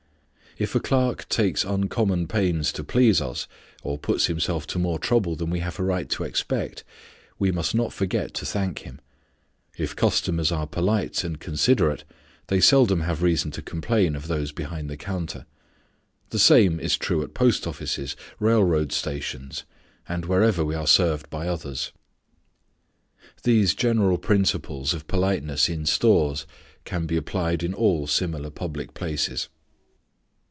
[0.57, 3.47] If a clerk takes uncommon pains to please us,
[3.83, 6.83] or puts himself to more trouble than we have a right to expect,
[7.39, 8.99] we must not forget to thank him.
[9.77, 12.03] If customers are polite and considerate,
[12.47, 15.45] they seldom have reason to complain of those behind the counter.
[16.31, 19.63] The same is true at post offices, railroad stations,
[20.09, 21.93] and wherever we are served by others.
[23.43, 26.45] These general principles of politeness in stores
[26.83, 29.47] can be applied in all similar public places.